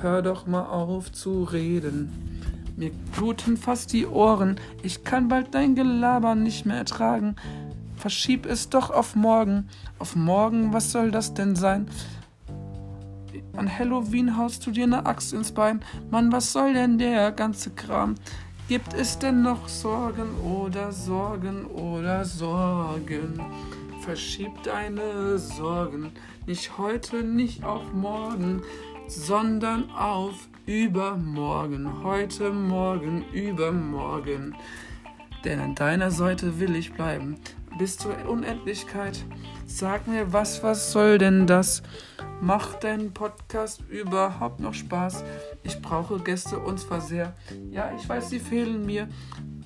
Hör 0.00 0.22
doch 0.22 0.46
mal 0.46 0.66
auf 0.66 1.12
zu 1.12 1.44
reden. 1.44 2.12
Mir 2.76 2.90
bluten 3.16 3.56
fast 3.56 3.92
die 3.92 4.06
Ohren. 4.06 4.60
Ich 4.82 5.04
kann 5.04 5.28
bald 5.28 5.54
dein 5.54 5.74
Gelaber 5.74 6.34
nicht 6.34 6.66
mehr 6.66 6.76
ertragen. 6.76 7.36
Verschieb 7.96 8.46
es 8.46 8.68
doch 8.68 8.90
auf 8.90 9.14
morgen. 9.14 9.68
Auf 9.98 10.16
morgen, 10.16 10.72
was 10.72 10.92
soll 10.92 11.10
das 11.10 11.34
denn 11.34 11.56
sein? 11.56 11.88
An 13.56 13.78
Halloween 13.78 14.36
haust 14.36 14.66
du 14.66 14.72
dir 14.72 14.86
ne 14.86 15.06
Axt 15.06 15.32
ins 15.32 15.52
Bein. 15.52 15.84
Mann, 16.10 16.32
was 16.32 16.52
soll 16.52 16.74
denn 16.74 16.98
der 16.98 17.30
ganze 17.32 17.70
Kram? 17.70 18.16
Gibt 18.68 18.94
es 18.94 19.18
denn 19.18 19.42
noch 19.42 19.68
Sorgen 19.68 20.34
oder 20.42 20.90
Sorgen 20.90 21.66
oder 21.66 22.24
Sorgen? 22.24 23.40
Verschieb 24.00 24.50
deine 24.64 25.38
Sorgen 25.38 26.12
nicht 26.46 26.76
heute, 26.76 27.22
nicht 27.22 27.64
auf 27.64 27.92
morgen, 27.92 28.62
sondern 29.06 29.90
auf 29.90 30.48
übermorgen. 30.66 32.02
Heute, 32.02 32.50
morgen, 32.50 33.24
übermorgen. 33.32 34.54
Denn 35.44 35.60
an 35.60 35.74
deiner 35.74 36.10
Seite 36.10 36.58
will 36.58 36.74
ich 36.74 36.94
bleiben 36.94 37.36
bis 37.78 37.98
zur 37.98 38.28
Unendlichkeit. 38.28 39.24
Sag 39.66 40.06
mir, 40.06 40.32
was, 40.32 40.62
was 40.62 40.92
soll 40.92 41.18
denn 41.18 41.46
das? 41.46 41.82
Macht 42.40 42.84
dein 42.84 43.12
Podcast 43.12 43.82
überhaupt 43.88 44.60
noch 44.60 44.74
Spaß? 44.74 45.24
Ich 45.62 45.80
brauche 45.80 46.18
Gäste 46.18 46.58
und 46.58 46.78
zwar 46.78 47.00
sehr. 47.00 47.34
Ja, 47.70 47.92
ich 47.98 48.08
weiß, 48.08 48.30
sie 48.30 48.40
fehlen 48.40 48.86
mir. 48.86 49.08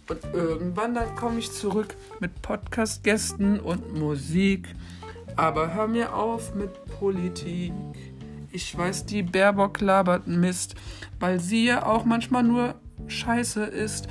Und 0.09 0.21
irgendwann 0.33 0.95
dann 0.95 1.15
komme 1.17 1.39
ich 1.39 1.53
zurück 1.53 1.95
mit 2.21 2.41
Podcast-Gästen 2.41 3.61
und 3.61 3.99
Musik. 3.99 4.75
Aber 5.37 5.75
hör 5.75 5.87
mir 5.87 6.15
auf 6.15 6.55
mit 6.55 6.71
Politik. 6.99 7.73
Ich 8.51 8.77
weiß, 8.77 9.05
die 9.05 9.23
Baerbock 9.23 9.81
labert 9.81 10.27
Mist, 10.27 10.75
weil 11.21 11.39
sie 11.39 11.67
ja 11.67 11.85
auch 11.85 12.05
manchmal 12.05 12.43
nur 12.43 12.75
Scheiße 13.07 13.65
ist. 13.65 14.09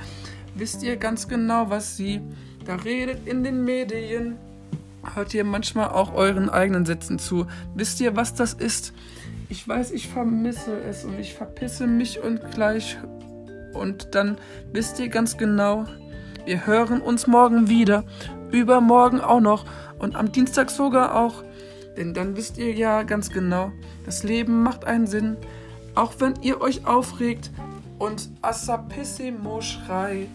Wisst 0.54 0.82
ihr 0.82 0.96
ganz 0.96 1.28
genau, 1.28 1.70
was 1.70 1.96
sie 1.96 2.20
da 2.64 2.76
redet 2.76 3.26
in 3.26 3.42
den 3.42 3.64
Medien. 3.64 4.36
Hört 5.14 5.34
ihr 5.34 5.44
manchmal 5.44 5.88
auch 5.88 6.14
euren 6.14 6.50
eigenen 6.50 6.84
Sätzen 6.84 7.18
zu? 7.18 7.46
Wisst 7.74 8.00
ihr, 8.00 8.14
was 8.14 8.34
das 8.34 8.52
ist? 8.54 8.92
Ich 9.48 9.66
weiß, 9.66 9.92
ich 9.92 10.08
vermisse 10.08 10.78
es 10.82 11.04
und 11.04 11.18
ich 11.18 11.34
verpisse 11.34 11.86
mich 11.86 12.22
und 12.22 12.50
gleich. 12.52 12.98
Und 13.72 14.14
dann 14.14 14.36
wisst 14.72 15.00
ihr 15.00 15.08
ganz 15.08 15.36
genau, 15.36 15.86
wir 16.44 16.66
hören 16.66 17.00
uns 17.00 17.26
morgen 17.26 17.68
wieder, 17.68 18.04
übermorgen 18.50 19.20
auch 19.20 19.40
noch 19.40 19.64
und 19.98 20.16
am 20.16 20.32
Dienstag 20.32 20.70
sogar 20.70 21.16
auch. 21.16 21.42
Denn 21.98 22.14
dann 22.14 22.36
wisst 22.36 22.58
ihr 22.58 22.72
ja 22.72 23.02
ganz 23.02 23.28
genau, 23.28 23.72
das 24.06 24.22
Leben 24.22 24.62
macht 24.62 24.84
einen 24.84 25.08
Sinn, 25.08 25.36
auch 25.96 26.14
wenn 26.20 26.34
ihr 26.42 26.60
euch 26.60 26.86
aufregt 26.86 27.50
und 27.98 28.30
Assapissimo 28.40 29.60
schreit. 29.60 30.28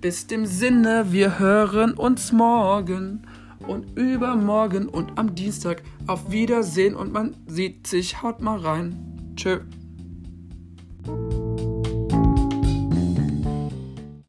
Bis 0.00 0.28
dem 0.28 0.46
Sinne, 0.46 1.06
wir 1.10 1.40
hören 1.40 1.94
uns 1.94 2.30
morgen 2.30 3.26
und 3.66 3.98
übermorgen 3.98 4.88
und 4.88 5.18
am 5.18 5.34
Dienstag 5.34 5.82
auf 6.06 6.30
Wiedersehen 6.30 6.94
und 6.94 7.12
man 7.12 7.34
sieht 7.48 7.88
sich. 7.88 8.22
Haut 8.22 8.40
mal 8.40 8.60
rein. 8.60 9.34
Tschö. 9.34 9.58